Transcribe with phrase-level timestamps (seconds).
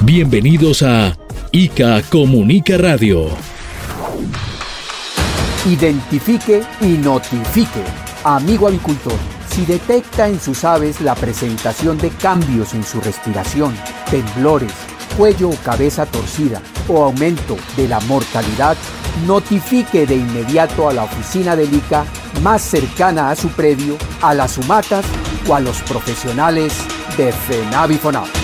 [0.00, 1.16] Bienvenidos a
[1.50, 3.26] ICA Comunica Radio.
[5.66, 7.82] Identifique y notifique.
[8.22, 9.18] Amigo avicultor,
[9.50, 13.74] si detecta en sus aves la presentación de cambios en su respiración,
[14.08, 14.72] temblores,
[15.16, 18.76] cuello o cabeza torcida o aumento de la mortalidad,
[19.26, 22.04] notifique de inmediato a la oficina del ICA
[22.44, 25.04] más cercana a su predio, a las humatas
[25.48, 26.72] o a los profesionales
[27.16, 28.37] de FENAVIFONAV.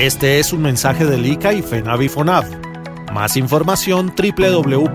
[0.00, 2.46] Este es un mensaje del ICA y FENAVIFONAV.
[3.12, 4.86] Más información www.ica.gov.co.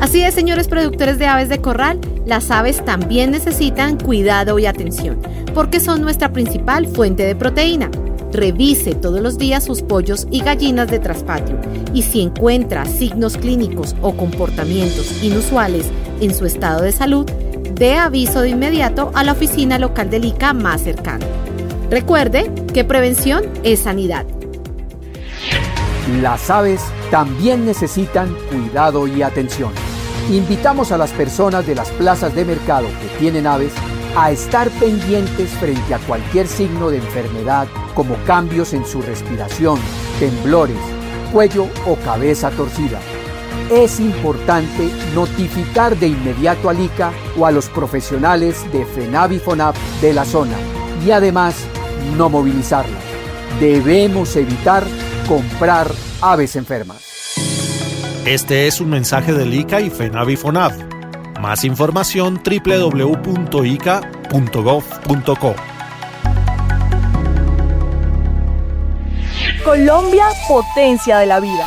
[0.00, 5.20] Así es, señores productores de aves de corral, las aves también necesitan cuidado y atención,
[5.54, 7.88] porque son nuestra principal fuente de proteína.
[8.32, 11.56] Revise todos los días sus pollos y gallinas de traspatio
[11.94, 15.86] y si encuentra signos clínicos o comportamientos inusuales
[16.20, 17.30] en su estado de salud,
[17.72, 21.26] dé aviso de inmediato a la oficina local del ICA más cercana.
[21.90, 24.26] Recuerde que prevención es sanidad.
[26.20, 29.72] Las aves también necesitan cuidado y atención.
[30.30, 33.72] Invitamos a las personas de las plazas de mercado que tienen aves
[34.16, 39.78] a estar pendientes frente a cualquier signo de enfermedad como cambios en su respiración,
[40.20, 40.78] temblores,
[41.32, 43.00] cuello o cabeza torcida
[43.70, 50.24] es importante notificar de inmediato al ICA o a los profesionales de FENAVIFONAP de la
[50.24, 50.56] zona
[51.04, 51.56] y además
[52.16, 53.02] no movilizarlas.
[53.60, 54.84] Debemos evitar
[55.28, 56.98] comprar aves enfermas.
[58.24, 60.94] Este es un mensaje del ICA y FENAVIFONAV.
[61.40, 63.14] Más información www.ica.gov.co.
[69.64, 71.64] Colombia, potencia de la vida.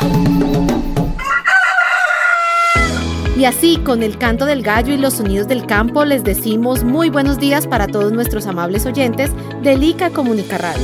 [3.38, 7.08] Y así, con el canto del gallo y los sonidos del campo, les decimos muy
[7.08, 9.30] buenos días para todos nuestros amables oyentes
[9.62, 10.82] de ICA Comunica Radio.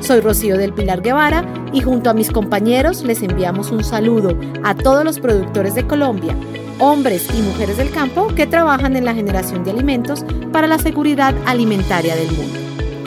[0.00, 4.74] Soy Rocío del Pilar Guevara y junto a mis compañeros les enviamos un saludo a
[4.74, 6.34] todos los productores de Colombia,
[6.78, 11.34] hombres y mujeres del campo que trabajan en la generación de alimentos para la seguridad
[11.44, 12.58] alimentaria del mundo.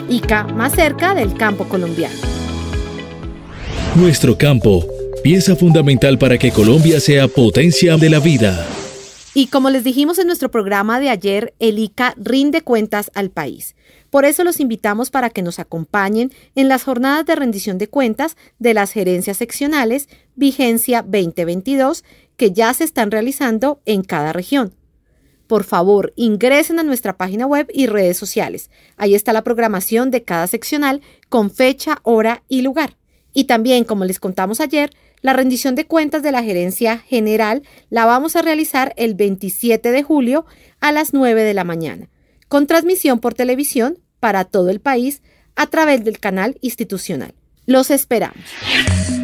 [0.08, 2.14] ICA más cerca del campo colombiano.
[3.96, 4.86] Nuestro campo,
[5.24, 8.75] pieza fundamental para que Colombia sea potencia de la vida.
[9.38, 13.76] Y como les dijimos en nuestro programa de ayer, el ICA rinde cuentas al país.
[14.08, 18.38] Por eso los invitamos para que nos acompañen en las jornadas de rendición de cuentas
[18.58, 22.02] de las gerencias seccionales Vigencia 2022
[22.38, 24.72] que ya se están realizando en cada región.
[25.46, 28.70] Por favor, ingresen a nuestra página web y redes sociales.
[28.96, 32.96] Ahí está la programación de cada seccional con fecha, hora y lugar.
[33.34, 38.06] Y también, como les contamos ayer, la rendición de cuentas de la gerencia general la
[38.06, 40.46] vamos a realizar el 27 de julio
[40.80, 42.08] a las 9 de la mañana,
[42.48, 45.22] con transmisión por televisión para todo el país
[45.56, 47.34] a través del canal institucional.
[47.66, 48.38] Los esperamos.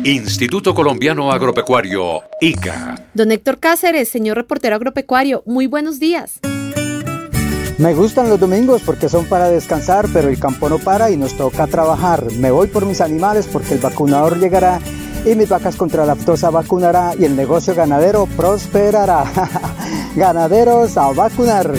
[0.04, 3.08] Instituto Colombiano Agropecuario, ICA.
[3.14, 6.40] Don Héctor Cáceres, señor reportero agropecuario, muy buenos días.
[7.78, 11.36] Me gustan los domingos porque son para descansar, pero el campo no para y nos
[11.36, 12.30] toca trabajar.
[12.32, 14.80] Me voy por mis animales porque el vacunador llegará
[15.24, 19.24] y mis vacas contra la aftosa vacunará y el negocio ganadero prosperará.
[20.16, 21.72] Ganaderos a vacunar.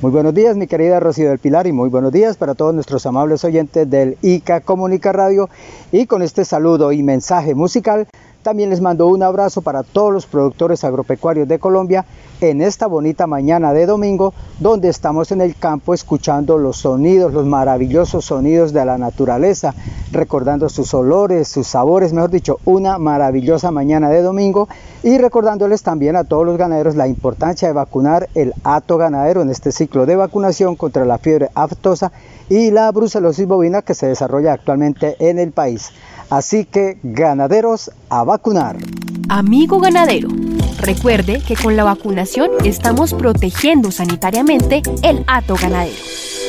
[0.00, 3.04] Muy buenos días, mi querida Rocío del Pilar, y muy buenos días para todos nuestros
[3.04, 5.50] amables oyentes del ICA Comunica Radio.
[5.92, 8.06] Y con este saludo y mensaje musical,
[8.48, 12.06] también les mando un abrazo para todos los productores agropecuarios de Colombia
[12.40, 17.44] en esta bonita mañana de domingo, donde estamos en el campo escuchando los sonidos, los
[17.44, 19.74] maravillosos sonidos de la naturaleza,
[20.12, 24.66] recordando sus olores, sus sabores, mejor dicho, una maravillosa mañana de domingo
[25.02, 29.50] y recordándoles también a todos los ganaderos la importancia de vacunar el hato ganadero en
[29.50, 32.12] este ciclo de vacunación contra la fiebre aftosa
[32.48, 35.90] y la brucelosis bovina que se desarrolla actualmente en el país.
[36.30, 38.76] Así que ganaderos a vacunar.
[39.28, 40.28] Amigo ganadero,
[40.80, 45.96] recuerde que con la vacunación estamos protegiendo sanitariamente el hato ganadero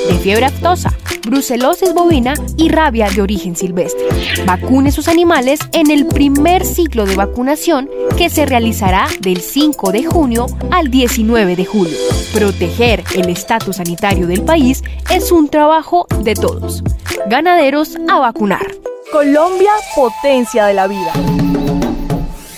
[0.08, 0.94] de fiebre aftosa,
[1.28, 4.06] brucelosis bovina y rabia de origen silvestre.
[4.46, 10.06] Vacune sus animales en el primer ciclo de vacunación que se realizará del 5 de
[10.06, 11.98] junio al 19 de julio.
[12.34, 16.84] Proteger el estatus sanitario del país es un trabajo de todos.
[17.28, 18.68] Ganaderos a vacunar.
[19.12, 21.12] Colombia, potencia de la vida.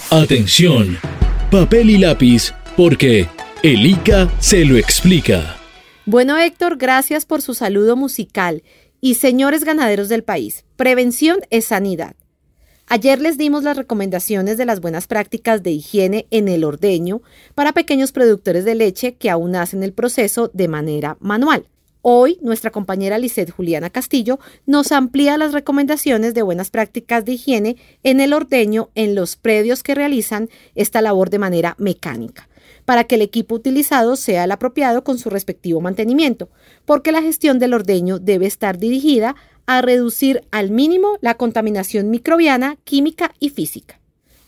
[0.09, 0.97] Atención,
[1.49, 3.29] papel y lápiz, porque
[3.63, 5.55] el ICA se lo explica.
[6.05, 8.63] Bueno, Héctor, gracias por su saludo musical.
[8.99, 12.15] Y señores ganaderos del país, prevención es sanidad.
[12.87, 17.21] Ayer les dimos las recomendaciones de las buenas prácticas de higiene en el ordeño
[17.55, 21.67] para pequeños productores de leche que aún hacen el proceso de manera manual.
[22.03, 27.77] Hoy, nuestra compañera Lisette Juliana Castillo nos amplía las recomendaciones de buenas prácticas de higiene
[28.01, 32.49] en el ordeño en los predios que realizan esta labor de manera mecánica,
[32.85, 36.49] para que el equipo utilizado sea el apropiado con su respectivo mantenimiento,
[36.85, 39.35] porque la gestión del ordeño debe estar dirigida
[39.67, 43.99] a reducir al mínimo la contaminación microbiana, química y física,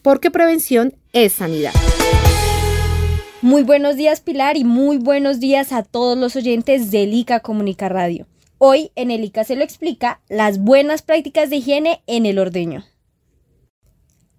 [0.01, 1.73] porque prevención es sanidad.
[3.43, 7.89] Muy buenos días Pilar y muy buenos días a todos los oyentes de ICA Comunica
[7.89, 8.25] Radio.
[8.57, 12.85] Hoy en el ICA se lo explica las buenas prácticas de higiene en el ordeño.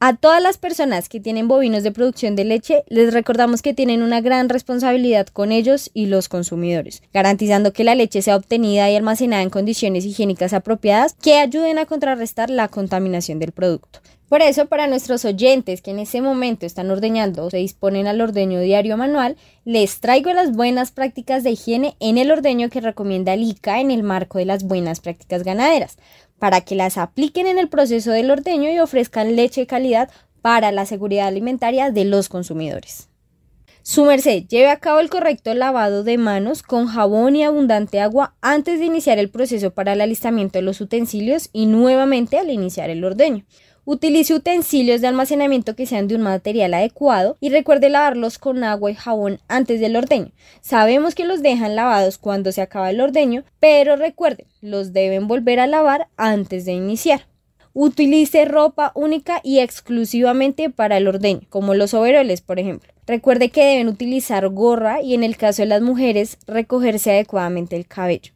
[0.07, 4.03] A todas las personas que tienen bovinos de producción de leche, les recordamos que tienen
[4.03, 8.97] una gran responsabilidad con ellos y los consumidores, garantizando que la leche sea obtenida y
[8.97, 14.01] almacenada en condiciones higiénicas apropiadas que ayuden a contrarrestar la contaminación del producto.
[14.29, 18.21] Por eso, para nuestros oyentes que en ese momento están ordeñando o se disponen al
[18.21, 23.33] ordeño diario manual, les traigo las buenas prácticas de higiene en el ordeño que recomienda
[23.33, 25.99] el ICA en el marco de las buenas prácticas ganaderas,
[26.39, 30.11] para que las apliquen en el proceso del ordeño y ofrezcan leche de calidad
[30.43, 33.09] para la seguridad alimentaria de los consumidores.
[33.87, 38.35] Su merced lleve a cabo el correcto lavado de manos con jabón y abundante agua
[38.41, 42.89] antes de iniciar el proceso para el alistamiento de los utensilios y nuevamente al iniciar
[42.89, 43.45] el ordeño.
[43.87, 48.91] Utilice utensilios de almacenamiento que sean de un material adecuado y recuerde lavarlos con agua
[48.91, 50.31] y jabón antes del ordeño.
[50.63, 55.61] Sabemos que los dejan lavados cuando se acaba el ordeño, pero recuerde, los deben volver
[55.61, 57.27] a lavar antes de iniciar.
[57.75, 62.91] Utilice ropa única y exclusivamente para el ordeño, como los overoles, por ejemplo.
[63.07, 67.87] Recuerde que deben utilizar gorra y en el caso de las mujeres, recogerse adecuadamente el
[67.87, 68.33] cabello.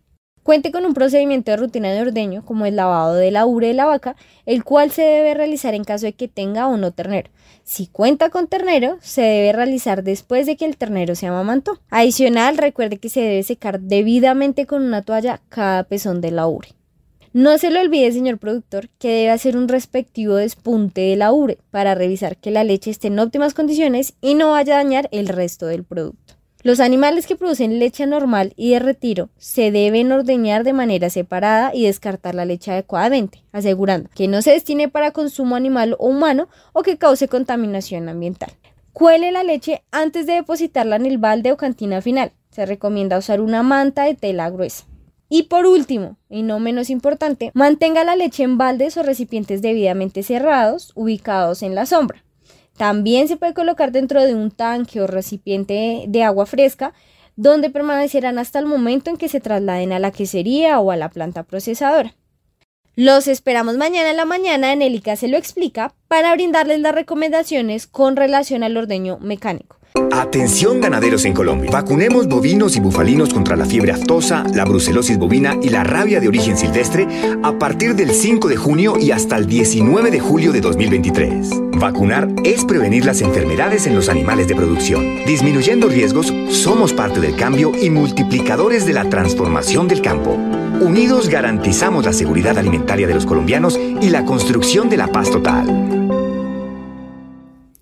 [0.48, 3.74] Cuente con un procedimiento de rutina de ordeño, como el lavado de la ubre de
[3.74, 4.16] la vaca,
[4.46, 7.28] el cual se debe realizar en caso de que tenga o no ternero.
[7.64, 11.78] Si cuenta con ternero, se debe realizar después de que el ternero se amamantó.
[11.90, 16.70] Adicional, recuerde que se debe secar debidamente con una toalla cada pezón de la ubre.
[17.34, 21.58] No se le olvide, señor productor, que debe hacer un respectivo despunte de la ubre
[21.70, 25.28] para revisar que la leche esté en óptimas condiciones y no vaya a dañar el
[25.28, 26.37] resto del producto.
[26.68, 31.74] Los animales que producen leche normal y de retiro se deben ordeñar de manera separada
[31.74, 36.50] y descartar la leche adecuadamente, asegurando que no se destine para consumo animal o humano
[36.74, 38.50] o que cause contaminación ambiental.
[38.92, 42.32] Cuele la leche antes de depositarla en el balde o cantina final.
[42.50, 44.84] Se recomienda usar una manta de tela gruesa.
[45.30, 50.22] Y por último, y no menos importante, mantenga la leche en baldes o recipientes debidamente
[50.22, 52.22] cerrados, ubicados en la sombra.
[52.78, 56.94] También se puede colocar dentro de un tanque o recipiente de agua fresca,
[57.34, 61.10] donde permanecerán hasta el momento en que se trasladen a la quesería o a la
[61.10, 62.14] planta procesadora.
[62.94, 66.94] Los esperamos mañana en la mañana en el ICA se lo explica para brindarles las
[66.94, 69.76] recomendaciones con relación al ordeño mecánico.
[70.12, 71.70] Atención ganaderos en Colombia.
[71.72, 76.28] Vacunemos bovinos y bufalinos contra la fiebre aftosa, la brucelosis bovina y la rabia de
[76.28, 77.06] origen silvestre
[77.42, 81.67] a partir del 5 de junio y hasta el 19 de julio de 2023.
[81.78, 85.24] Vacunar es prevenir las enfermedades en los animales de producción.
[85.24, 90.32] Disminuyendo riesgos, somos parte del cambio y multiplicadores de la transformación del campo.
[90.80, 95.66] Unidos garantizamos la seguridad alimentaria de los colombianos y la construcción de la paz total.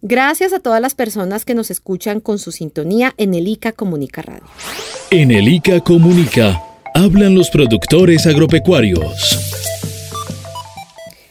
[0.03, 4.23] Gracias a todas las personas que nos escuchan con su sintonía en el ICA Comunica
[4.23, 4.45] Radio.
[5.11, 6.63] En el ICA Comunica
[6.95, 9.76] hablan los productores agropecuarios.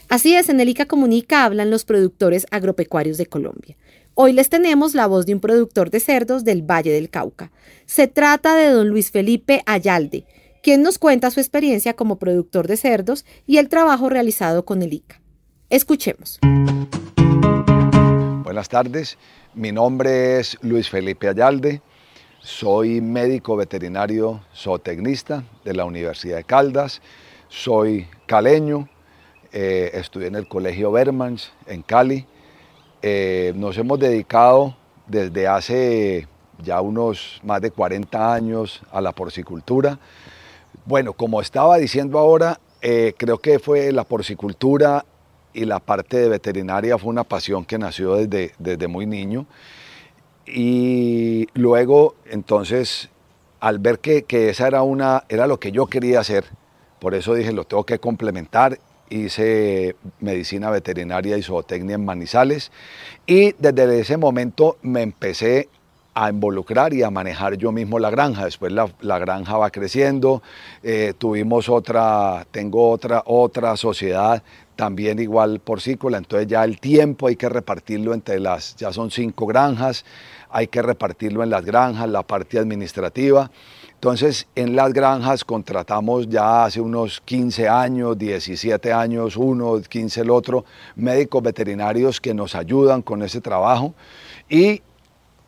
[0.08, 3.76] Así es, en el ICA Comunica hablan los productores agropecuarios de Colombia.
[4.14, 7.50] Hoy les tenemos la voz de un productor de cerdos del Valle del Cauca.
[7.86, 10.24] Se trata de don Luis Felipe Ayalde,
[10.62, 14.92] quien nos cuenta su experiencia como productor de cerdos y el trabajo realizado con el
[14.92, 15.20] ICA.
[15.70, 16.38] Escuchemos.
[18.44, 19.18] Buenas tardes,
[19.54, 21.82] mi nombre es Luis Felipe Ayalde,
[22.38, 27.02] soy médico veterinario zootecnista de la Universidad de Caldas,
[27.48, 28.88] soy caleño,
[29.58, 32.26] eh, estudié en el Colegio Bermans en Cali.
[33.00, 36.28] Eh, nos hemos dedicado desde hace
[36.62, 39.98] ya unos más de 40 años a la porcicultura.
[40.84, 45.06] Bueno, como estaba diciendo ahora, eh, creo que fue la porcicultura
[45.54, 49.46] y la parte de veterinaria fue una pasión que nació desde, desde muy niño.
[50.44, 53.08] Y luego, entonces,
[53.60, 56.44] al ver que, que, esa era, una, era lo que yo quería hacer,
[56.98, 58.78] por eso dije, lo tengo que complementar.
[59.08, 62.72] Hice medicina veterinaria y zootecnia en Manizales
[63.26, 65.68] y desde ese momento me empecé
[66.14, 68.46] a involucrar y a manejar yo mismo la granja.
[68.46, 70.42] Después la, la granja va creciendo,
[70.82, 74.42] eh, tuvimos otra, tengo otra, otra sociedad
[74.76, 79.46] también igual porcícola, entonces ya el tiempo hay que repartirlo entre las, ya son cinco
[79.46, 80.04] granjas,
[80.50, 83.50] hay que repartirlo en las granjas, la parte administrativa.
[83.96, 90.30] Entonces, en las granjas contratamos ya hace unos 15 años, 17 años, uno, 15 el
[90.30, 93.94] otro, médicos veterinarios que nos ayudan con ese trabajo
[94.50, 94.82] y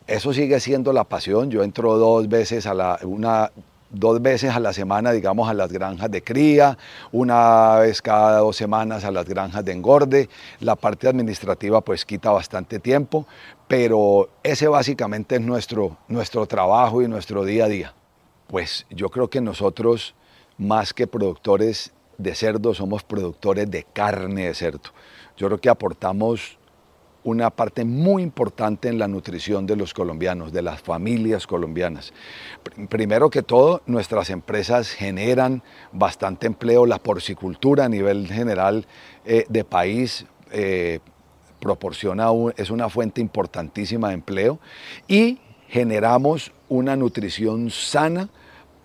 [0.07, 1.51] eso sigue siendo la pasión.
[1.51, 3.53] Yo entro dos veces a la, una,
[3.91, 6.79] dos veces a la semana, digamos, a las granjas de cría,
[7.13, 10.31] una vez cada dos semanas a las granjas de engorde.
[10.61, 13.27] La parte administrativa pues quita bastante tiempo,
[13.69, 17.95] pero ese básicamente es nuestro, nuestro trabajo y nuestro día a día.
[18.49, 20.15] Pues yo creo que nosotros,
[20.57, 24.91] más que productores de cerdo, somos productores de carne de cerdo.
[25.37, 26.59] Yo creo que aportamos
[27.25, 32.15] una parte muy importante en la nutrición de los colombianos, de las familias colombianas.
[32.89, 35.63] Primero que todo, nuestras empresas generan
[35.93, 38.87] bastante empleo, la porcicultura a nivel general
[39.27, 40.25] eh, de país.
[40.53, 41.01] Eh,
[41.61, 44.61] proporciona es una fuente importantísima de empleo
[45.09, 48.29] y generamos una nutrición sana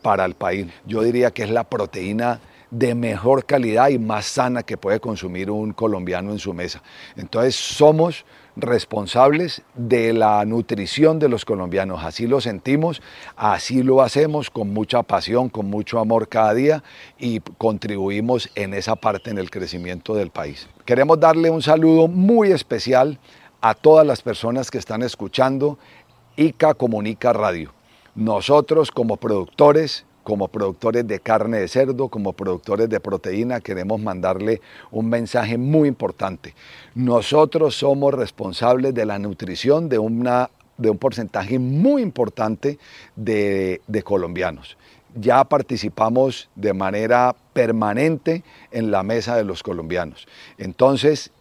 [0.03, 0.67] para el país.
[0.85, 5.51] Yo diría que es la proteína de mejor calidad y más sana que puede consumir
[5.51, 6.81] un colombiano en su mesa.
[7.15, 13.01] Entonces somos responsables de la nutrición de los colombianos, así lo sentimos,
[13.35, 16.83] así lo hacemos con mucha pasión, con mucho amor cada día
[17.19, 20.67] y contribuimos en esa parte en el crecimiento del país.
[20.85, 23.19] Queremos darle un saludo muy especial
[23.61, 25.77] a todas las personas que están escuchando
[26.35, 27.71] ICA Comunica Radio.
[28.15, 34.61] Nosotros como productores como productores de carne de cerdo, como productores de proteína, queremos mandarle
[34.91, 36.55] un mensaje muy importante.
[36.95, 42.79] Nosotros somos responsables de la nutrición de, una, de un porcentaje muy importante
[43.15, 44.77] de, de colombianos.
[45.15, 50.27] Ya participamos de manera permanente en la mesa de los colombianos.
[50.57, 51.31] Entonces,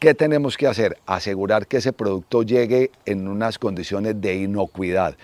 [0.00, 0.96] ¿Qué tenemos que hacer?
[1.06, 5.16] Asegurar que ese producto llegue en unas condiciones de inocuidad.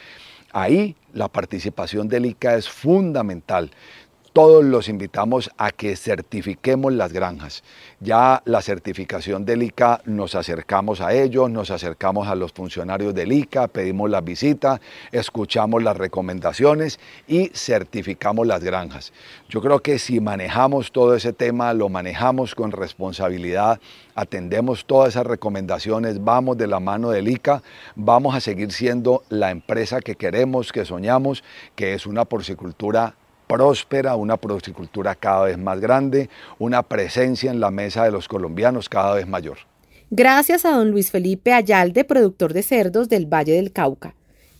[0.56, 3.72] Ahí la participación del ICA es fundamental.
[4.34, 7.62] Todos los invitamos a que certifiquemos las granjas.
[8.00, 13.30] Ya la certificación del ICA nos acercamos a ellos, nos acercamos a los funcionarios del
[13.30, 14.80] ICA, pedimos la visita,
[15.12, 16.98] escuchamos las recomendaciones
[17.28, 19.12] y certificamos las granjas.
[19.48, 23.78] Yo creo que si manejamos todo ese tema, lo manejamos con responsabilidad,
[24.16, 27.62] atendemos todas esas recomendaciones, vamos de la mano del ICA,
[27.94, 31.44] vamos a seguir siendo la empresa que queremos, que soñamos,
[31.76, 33.14] que es una porcicultura
[33.54, 38.88] próspera, una porcicultura cada vez más grande, una presencia en la mesa de los colombianos
[38.88, 39.58] cada vez mayor.
[40.10, 44.14] Gracias a don Luis Felipe Ayalde, productor de cerdos del Valle del Cauca.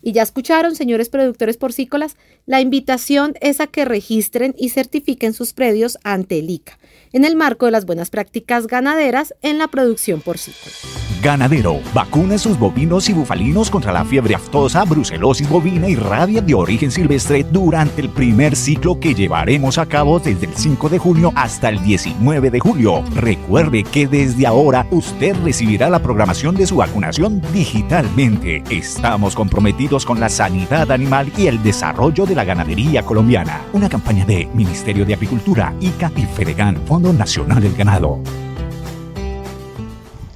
[0.07, 5.55] Y ya escucharon, señores productores porcícolas, la invitación es a que registren y certifiquen sus
[5.55, 6.79] predios ante el ICA,
[7.15, 10.75] en el marco de las buenas prácticas ganaderas en la producción porcícola.
[11.23, 16.53] Ganadero, vacuna sus bovinos y bufalinos contra la fiebre aftosa, brucelosis bovina y rabia de
[16.53, 21.33] origen silvestre durante el primer ciclo que llevaremos a cabo desde el 5 de junio
[21.35, 23.03] hasta el 19 de julio.
[23.15, 28.63] Recuerde que desde ahora usted recibirá la programación de su vacunación digitalmente.
[28.69, 33.63] Estamos comprometidos con la sanidad animal y el desarrollo de la ganadería colombiana.
[33.73, 38.19] Una campaña de Ministerio de Agricultura, ICA y Fedegan, Fondo Nacional del Ganado.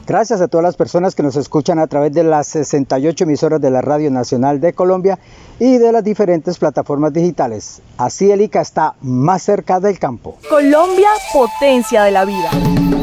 [0.07, 3.71] Gracias a todas las personas que nos escuchan a través de las 68 emisoras de
[3.71, 5.19] la Radio Nacional de Colombia
[5.59, 7.83] y de las diferentes plataformas digitales.
[7.99, 10.39] Así el ICA está más cerca del campo.
[10.49, 12.98] Colombia, potencia de la vida.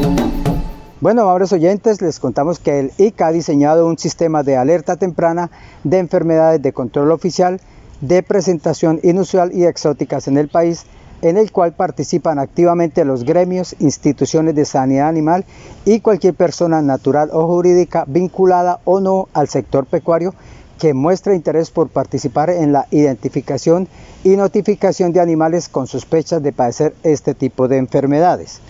[0.98, 5.50] Bueno, amables oyentes, les contamos que el ICA ha diseñado un sistema de alerta temprana
[5.84, 7.60] de enfermedades de control oficial
[8.00, 10.86] de presentación inusual y exóticas en el país
[11.20, 15.44] en el cual participan activamente los gremios, instituciones de sanidad animal
[15.84, 20.34] y cualquier persona natural o jurídica vinculada o no al sector pecuario
[20.78, 23.86] que muestre interés por participar en la identificación
[24.24, 28.62] y notificación de animales con sospechas de padecer este tipo de enfermedades.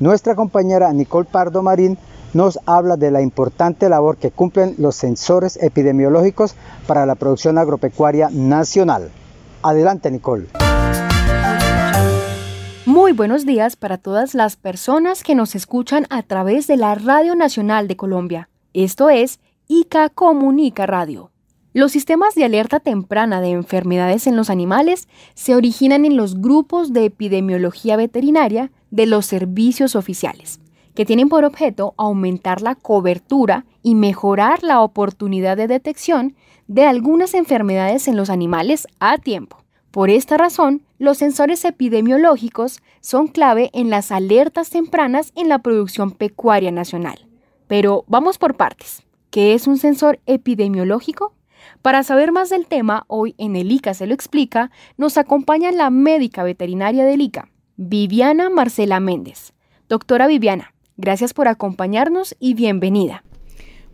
[0.00, 1.98] Nuestra compañera Nicole Pardo Marín
[2.32, 6.54] nos habla de la importante labor que cumplen los sensores epidemiológicos
[6.86, 9.10] para la producción agropecuaria nacional.
[9.62, 10.46] Adelante, Nicole.
[12.86, 17.34] Muy buenos días para todas las personas que nos escuchan a través de la Radio
[17.34, 18.48] Nacional de Colombia.
[18.72, 19.38] Esto es
[19.68, 21.30] ICA Comunica Radio.
[21.74, 26.94] Los sistemas de alerta temprana de enfermedades en los animales se originan en los grupos
[26.94, 30.60] de epidemiología veterinaria de los servicios oficiales,
[30.94, 36.34] que tienen por objeto aumentar la cobertura y mejorar la oportunidad de detección
[36.66, 39.60] de algunas enfermedades en los animales a tiempo.
[39.90, 46.12] Por esta razón, los sensores epidemiológicos son clave en las alertas tempranas en la producción
[46.12, 47.26] pecuaria nacional.
[47.66, 49.02] Pero vamos por partes.
[49.30, 51.34] ¿Qué es un sensor epidemiológico?
[51.82, 55.90] Para saber más del tema, hoy en el ICA se lo explica, nos acompaña la
[55.90, 57.49] médica veterinaria del ICA,
[57.82, 59.54] Viviana Marcela Méndez.
[59.88, 63.24] Doctora Viviana, gracias por acompañarnos y bienvenida.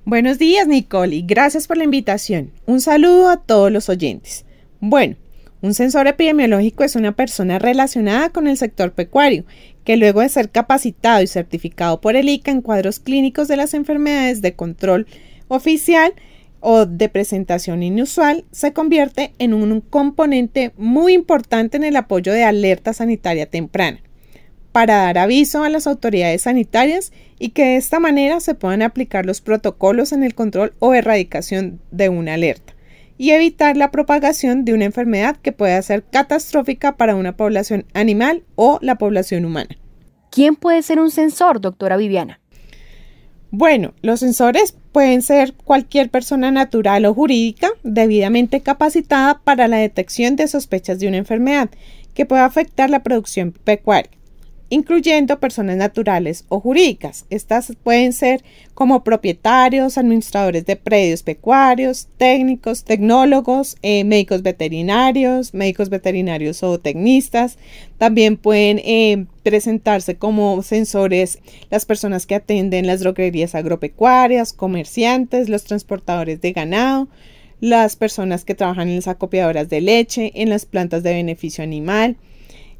[0.04, 2.50] Buenos días, Nicole, y gracias por la invitación.
[2.66, 4.44] Un saludo a todos los oyentes.
[4.80, 5.14] Bueno,
[5.62, 9.44] un sensor epidemiológico es una persona relacionada con el sector pecuario,
[9.84, 13.72] que luego de ser capacitado y certificado por el ICA en cuadros clínicos de las
[13.72, 15.06] enfermedades de control
[15.46, 16.12] oficial,
[16.68, 22.42] o de presentación inusual se convierte en un componente muy importante en el apoyo de
[22.42, 24.00] alerta sanitaria temprana,
[24.72, 29.26] para dar aviso a las autoridades sanitarias y que de esta manera se puedan aplicar
[29.26, 32.74] los protocolos en el control o erradicación de una alerta
[33.16, 38.42] y evitar la propagación de una enfermedad que pueda ser catastrófica para una población animal
[38.56, 39.76] o la población humana.
[40.32, 42.40] ¿Quién puede ser un sensor, doctora Viviana?
[43.50, 50.36] Bueno, los sensores pueden ser cualquier persona natural o jurídica debidamente capacitada para la detección
[50.36, 51.70] de sospechas de una enfermedad
[52.14, 54.10] que pueda afectar la producción pecuaria
[54.68, 57.24] incluyendo personas naturales o jurídicas.
[57.30, 58.42] Estas pueden ser
[58.74, 67.58] como propietarios, administradores de predios pecuarios, técnicos, tecnólogos, eh, médicos veterinarios, médicos veterinarios o tecnistas.
[67.98, 71.38] También pueden eh, presentarse como sensores
[71.70, 77.08] las personas que atienden las droguerías agropecuarias, comerciantes, los transportadores de ganado,
[77.60, 82.16] las personas que trabajan en las acopiadoras de leche, en las plantas de beneficio animal,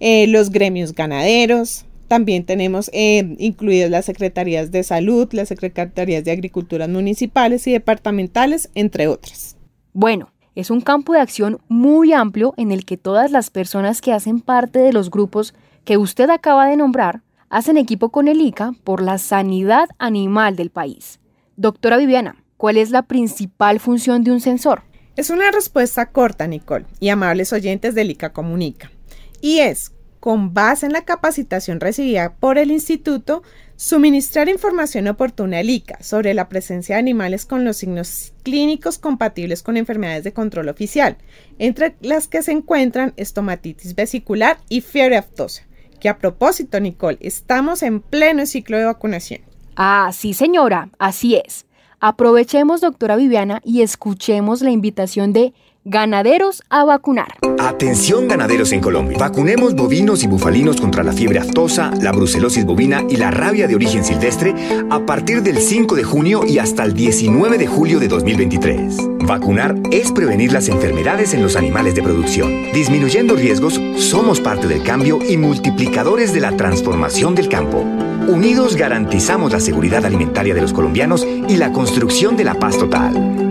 [0.00, 6.30] eh, los gremios ganaderos, también tenemos eh, incluidas las secretarías de salud, las secretarías de
[6.30, 9.56] agricultura municipales y departamentales, entre otras.
[9.92, 14.12] Bueno, es un campo de acción muy amplio en el que todas las personas que
[14.12, 15.54] hacen parte de los grupos
[15.84, 20.70] que usted acaba de nombrar hacen equipo con el ICA por la sanidad animal del
[20.70, 21.20] país.
[21.56, 24.82] Doctora Viviana, ¿cuál es la principal función de un sensor?
[25.16, 28.90] Es una respuesta corta, Nicole, y amables oyentes del ICA Comunica
[29.40, 33.42] y es, con base en la capacitación recibida por el instituto,
[33.76, 39.62] suministrar información oportuna al ICA sobre la presencia de animales con los signos clínicos compatibles
[39.62, 41.16] con enfermedades de control oficial,
[41.58, 45.62] entre las que se encuentran estomatitis vesicular y fiebre aftosa.
[46.00, 49.42] Que a propósito, Nicole, estamos en pleno ciclo de vacunación.
[49.76, 51.66] Ah, sí, señora, así es.
[52.00, 55.54] Aprovechemos, doctora Viviana, y escuchemos la invitación de
[55.88, 57.28] Ganaderos a vacunar.
[57.60, 59.16] Atención ganaderos en Colombia.
[59.20, 63.76] Vacunemos bovinos y bufalinos contra la fiebre aftosa, la brucelosis bovina y la rabia de
[63.76, 64.52] origen silvestre
[64.90, 68.96] a partir del 5 de junio y hasta el 19 de julio de 2023.
[69.28, 72.72] Vacunar es prevenir las enfermedades en los animales de producción.
[72.72, 77.78] Disminuyendo riesgos, somos parte del cambio y multiplicadores de la transformación del campo.
[78.26, 83.45] Unidos garantizamos la seguridad alimentaria de los colombianos y la construcción de la paz total.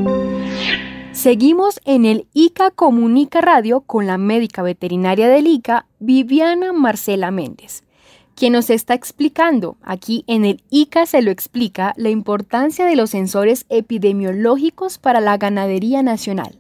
[1.16, 7.84] Seguimos en el ICA Comunica Radio con la médica veterinaria del ICA, Viviana Marcela Méndez,
[8.36, 13.12] quien nos está explicando, aquí en el ICA se lo explica, la importancia de los
[13.12, 16.60] sensores epidemiológicos para la ganadería nacional.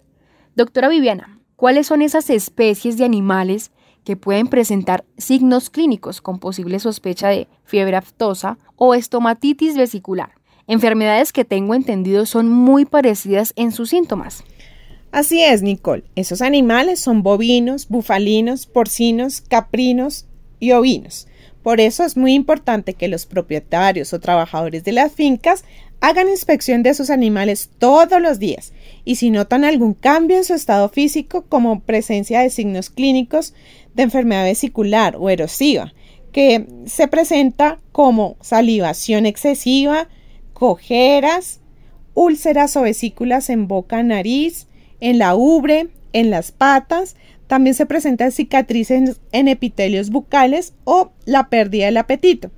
[0.55, 3.71] Doctora Viviana, ¿cuáles son esas especies de animales
[4.05, 10.31] que pueden presentar signos clínicos con posible sospecha de fiebre aftosa o estomatitis vesicular?
[10.67, 14.43] Enfermedades que tengo entendido son muy parecidas en sus síntomas.
[15.11, 16.03] Así es, Nicole.
[16.15, 20.25] Esos animales son bovinos, bufalinos, porcinos, caprinos
[20.59, 21.27] y ovinos.
[21.63, 25.63] Por eso es muy importante que los propietarios o trabajadores de las fincas
[26.01, 28.73] hagan inspección de sus animales todos los días
[29.05, 33.53] y si notan algún cambio en su estado físico como presencia de signos clínicos
[33.93, 35.93] de enfermedad vesicular o erosiva,
[36.31, 40.09] que se presenta como salivación excesiva,
[40.55, 41.59] cojeras,
[42.13, 44.67] úlceras o vesículas en boca, nariz,
[45.01, 51.49] en la ubre, en las patas, también se presentan cicatrices en epitelios bucales o la
[51.49, 52.51] pérdida del apetito.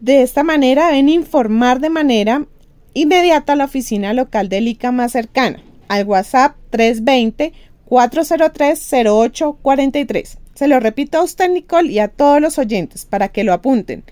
[0.00, 2.46] De esta manera deben informar de manera
[2.94, 7.52] inmediata a la oficina local del ICA más cercana, al WhatsApp 320
[7.86, 10.38] 403 0843.
[10.54, 14.04] Se lo repito a usted, Nicole, y a todos los oyentes para que lo apunten.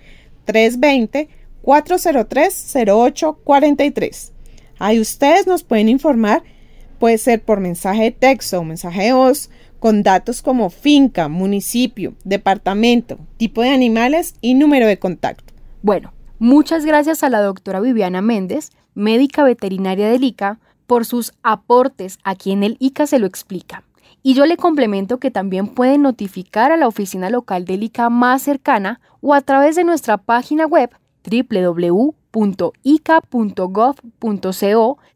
[1.63, 4.33] 320-403-0843.
[4.79, 6.43] Ahí ustedes nos pueden informar,
[6.99, 12.15] puede ser por mensaje de texto o mensaje de voz, con datos como finca, municipio,
[12.25, 15.53] departamento, tipo de animales y número de contacto.
[15.83, 22.19] Bueno, muchas gracias a la doctora Viviana Méndez, médica veterinaria del ICA, por sus aportes
[22.25, 23.85] aquí en el ICA se lo explica.
[24.23, 28.43] Y yo le complemento que también pueden notificar a la oficina local del ICA más
[28.43, 30.91] cercana o a través de nuestra página web
[31.29, 32.19] www.ica.gov.co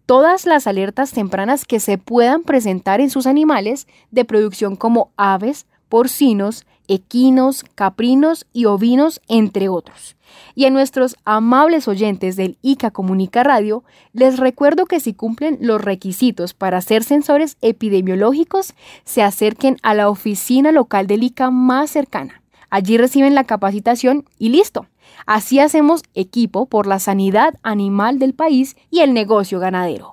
[0.07, 5.67] todas las alertas tempranas que se puedan presentar en sus animales de producción como aves,
[5.89, 10.17] porcinos, equinos, caprinos y ovinos, entre otros.
[10.55, 15.81] Y a nuestros amables oyentes del ICA Comunica Radio, les recuerdo que si cumplen los
[15.81, 22.42] requisitos para ser sensores epidemiológicos, se acerquen a la oficina local del ICA más cercana.
[22.73, 24.87] Allí reciben la capacitación y listo.
[25.27, 30.13] Así hacemos equipo por la sanidad animal del país y el negocio ganadero.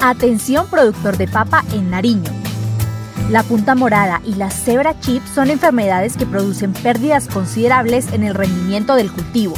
[0.00, 2.30] Atención productor de papa en Nariño.
[3.32, 8.34] La punta morada y la cebra chip son enfermedades que producen pérdidas considerables en el
[8.34, 9.54] rendimiento del cultivo.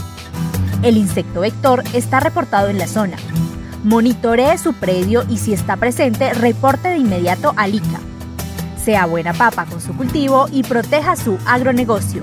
[0.82, 3.18] El insecto vector está reportado en la zona.
[3.84, 8.00] Monitoree su predio y si está presente, reporte de inmediato al ICA.
[8.88, 12.22] Sea buena papa con su cultivo y proteja su agronegocio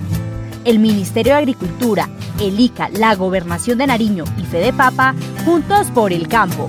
[0.63, 2.09] el Ministerio de Agricultura,
[2.41, 5.13] el ICA, la Gobernación de Nariño y Fede Papa,
[5.45, 6.67] juntos por el campo.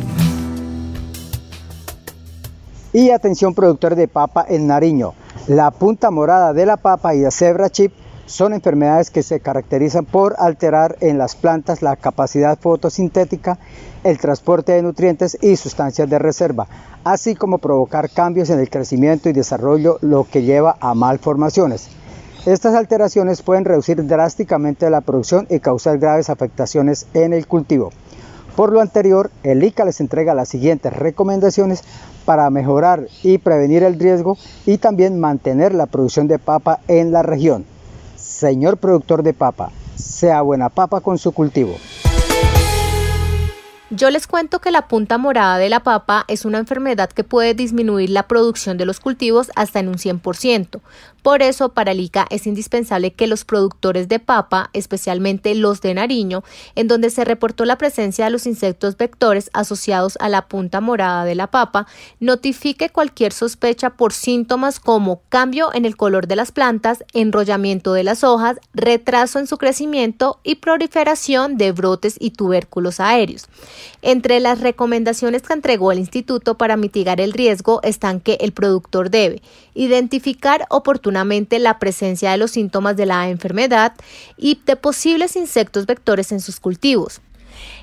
[2.93, 5.15] Y atención productor de papa en Nariño.
[5.47, 7.95] La punta morada de la papa y la cebra chip
[8.27, 13.59] son enfermedades que se caracterizan por alterar en las plantas la capacidad fotosintética,
[14.05, 16.67] el transporte de nutrientes y sustancias de reserva,
[17.05, 21.89] así como provocar cambios en el crecimiento y desarrollo, lo que lleva a malformaciones.
[22.47, 27.91] Estas alteraciones pueden reducir drásticamente la producción y causar graves afectaciones en el cultivo.
[28.55, 31.83] Por lo anterior, el ICA les entrega las siguientes recomendaciones
[32.25, 37.23] para mejorar y prevenir el riesgo y también mantener la producción de papa en la
[37.23, 37.76] región.
[38.37, 41.75] Señor productor de papa, sea buena papa con su cultivo.
[43.89, 47.55] Yo les cuento que la punta morada de la papa es una enfermedad que puede
[47.55, 50.81] disminuir la producción de los cultivos hasta en un 100%.
[51.27, 55.93] Por eso, para el ICA es indispensable que los productores de papa, especialmente los de
[55.93, 56.45] Nariño,
[56.77, 61.25] en donde se reportó la presencia de los insectos vectores asociados a la punta morada
[61.25, 61.89] de la papa,
[62.21, 68.05] notifique cualquier sospecha por síntomas como cambio en el color de las plantas, enrollamiento de
[68.05, 73.49] las hojas, retraso en su crecimiento y proliferación de brotes y tubérculos aéreos.
[74.01, 79.11] Entre las recomendaciones que entregó el instituto para mitigar el riesgo están que el productor
[79.11, 79.43] debe
[79.75, 81.16] identificar oportunamente
[81.59, 83.95] la presencia de los síntomas de la enfermedad
[84.37, 87.21] y de posibles insectos vectores en sus cultivos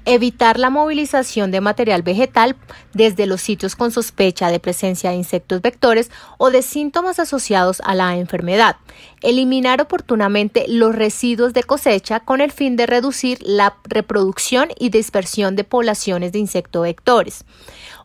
[0.06, 2.56] evitar la movilización de material vegetal
[2.94, 7.96] desde los sitios con sospecha de presencia de insectos vectores o de síntomas asociados a
[7.96, 8.78] la enfermedad,
[9.22, 15.56] eliminar oportunamente los residuos de cosecha con el fin de reducir la reproducción y dispersión
[15.56, 17.46] de poblaciones de insectos vectores.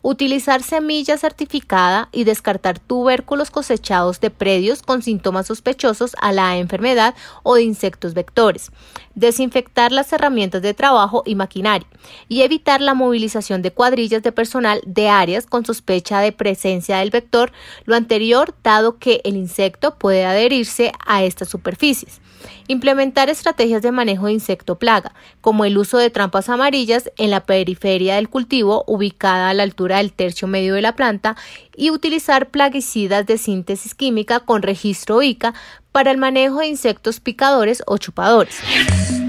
[0.01, 7.15] Utilizar semilla certificada y descartar tubérculos cosechados de predios con síntomas sospechosos a la enfermedad
[7.43, 8.71] o de insectos vectores,
[9.15, 11.88] desinfectar las herramientas de trabajo y maquinaria
[12.27, 17.09] y evitar la movilización de cuadrillas de personal de áreas con sospecha de presencia del
[17.09, 17.51] vector,
[17.85, 22.21] lo anterior dado que el insecto puede adherirse a estas superficies.
[22.67, 27.45] Implementar estrategias de manejo de insecto plaga, como el uso de trampas amarillas en la
[27.45, 31.35] periferia del cultivo ubicada a la altura del tercio medio de la planta
[31.75, 35.53] y utilizar plaguicidas de síntesis química con registro ICA
[35.91, 38.59] para el manejo de insectos picadores o chupadores.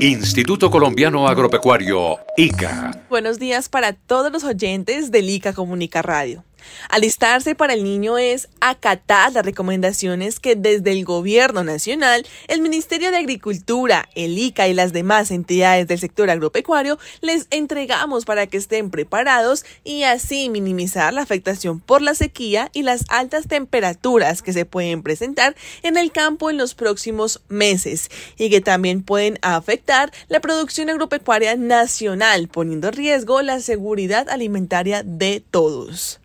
[0.00, 3.04] Instituto Colombiano Agropecuario, ICA.
[3.08, 6.44] Buenos días para todos los oyentes del ICA Comunica Radio.
[6.88, 13.10] Alistarse para el niño es acatar las recomendaciones que desde el Gobierno Nacional, el Ministerio
[13.10, 18.56] de Agricultura, el ICA y las demás entidades del sector agropecuario les entregamos para que
[18.56, 24.52] estén preparados y así minimizar la afectación por la sequía y las altas temperaturas que
[24.52, 30.12] se pueden presentar en el campo en los próximos meses y que también pueden afectar
[30.28, 36.19] la producción agropecuaria nacional, poniendo en riesgo la seguridad alimentaria de todos.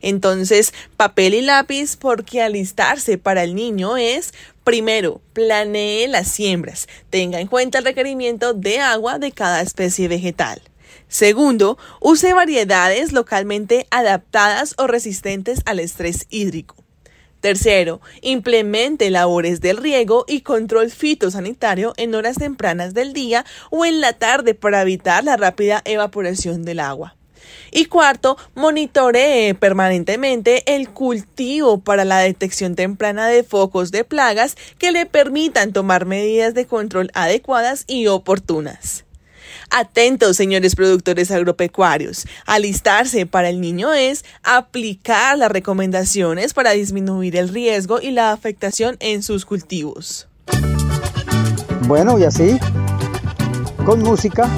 [0.00, 4.32] Entonces, papel y lápiz porque alistarse para el niño es
[4.64, 6.86] Primero, planee las siembras.
[7.10, 10.62] Tenga en cuenta el requerimiento de agua de cada especie vegetal.
[11.08, 16.76] Segundo, use variedades localmente adaptadas o resistentes al estrés hídrico.
[17.40, 24.00] Tercero, implemente labores del riego y control fitosanitario en horas tempranas del día o en
[24.00, 27.16] la tarde para evitar la rápida evaporación del agua.
[27.70, 34.92] Y cuarto, monitoree permanentemente el cultivo para la detección temprana de focos de plagas que
[34.92, 39.04] le permitan tomar medidas de control adecuadas y oportunas.
[39.70, 42.26] Atentos, señores productores agropecuarios.
[42.44, 48.96] Alistarse para el niño es aplicar las recomendaciones para disminuir el riesgo y la afectación
[49.00, 50.28] en sus cultivos.
[51.86, 52.58] Bueno, y así,
[53.86, 54.48] con música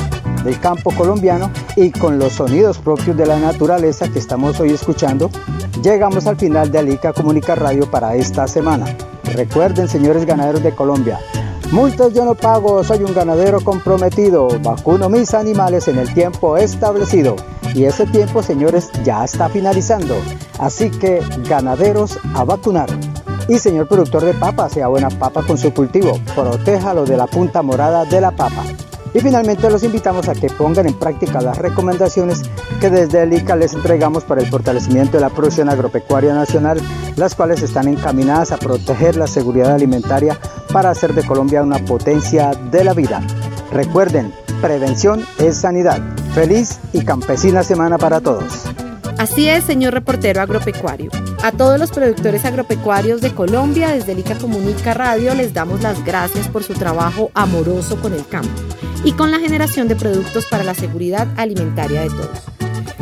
[0.44, 5.30] del campo colombiano y con los sonidos propios de la naturaleza que estamos hoy escuchando,
[5.82, 8.86] llegamos al final de Alica Comunica Radio para esta semana.
[9.34, 11.18] Recuerden, señores ganaderos de Colombia,
[11.72, 17.36] multas yo no pago, soy un ganadero comprometido, vacuno mis animales en el tiempo establecido.
[17.74, 20.14] Y ese tiempo, señores, ya está finalizando.
[20.60, 22.88] Así que, ganaderos a vacunar.
[23.48, 27.62] Y señor productor de papa, sea buena papa con su cultivo, protéjalo de la punta
[27.62, 28.62] morada de la papa.
[29.14, 32.42] Y finalmente los invitamos a que pongan en práctica las recomendaciones
[32.80, 36.80] que desde el ICA les entregamos para el fortalecimiento de la producción agropecuaria nacional,
[37.14, 40.36] las cuales están encaminadas a proteger la seguridad alimentaria
[40.72, 43.22] para hacer de Colombia una potencia de la vida.
[43.70, 46.02] Recuerden, prevención es sanidad.
[46.34, 48.64] Feliz y campesina semana para todos.
[49.16, 51.12] Así es, señor reportero agropecuario.
[51.44, 56.04] A todos los productores agropecuarios de Colombia, desde el ICA Comunica Radio, les damos las
[56.04, 58.50] gracias por su trabajo amoroso con el campo
[59.04, 62.42] y con la generación de productos para la seguridad alimentaria de todos.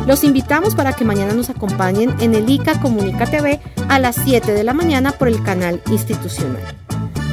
[0.05, 4.51] Los invitamos para que mañana nos acompañen en el ICA Comunica TV a las 7
[4.51, 6.61] de la mañana por el canal institucional.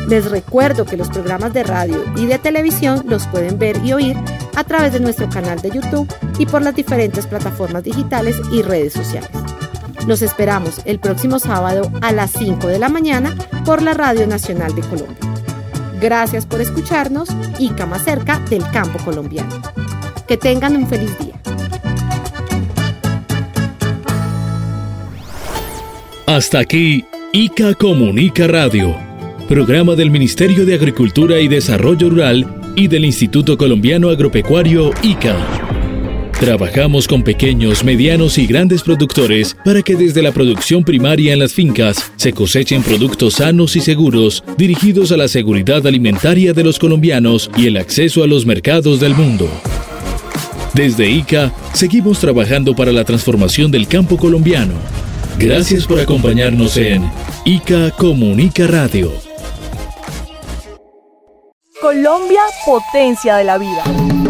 [0.09, 4.17] Les recuerdo que los programas de radio y de televisión los pueden ver y oír
[4.57, 8.93] a través de nuestro canal de YouTube y por las diferentes plataformas digitales y redes
[8.93, 9.31] sociales.
[10.07, 14.75] Los esperamos el próximo sábado a las 5 de la mañana por la Radio Nacional
[14.75, 15.30] de Colombia.
[16.01, 19.51] Gracias por escucharnos y cama cerca del campo colombiano.
[20.27, 21.35] Que tengan un feliz día.
[26.27, 28.95] Hasta aquí, ICA Comunica Radio,
[29.49, 35.80] programa del Ministerio de Agricultura y Desarrollo Rural y del Instituto Colombiano Agropecuario ICA.
[36.41, 41.53] Trabajamos con pequeños, medianos y grandes productores para que desde la producción primaria en las
[41.53, 47.51] fincas se cosechen productos sanos y seguros dirigidos a la seguridad alimentaria de los colombianos
[47.59, 49.51] y el acceso a los mercados del mundo.
[50.73, 54.73] Desde ICA seguimos trabajando para la transformación del campo colombiano.
[55.39, 57.03] Gracias por acompañarnos en
[57.45, 59.13] ICA Comunica Radio.
[61.83, 64.30] Colombia, potencia de la vida.